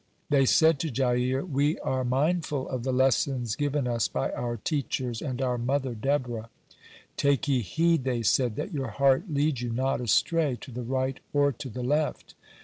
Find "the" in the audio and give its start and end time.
2.81-2.91, 10.71-10.81, 11.69-11.83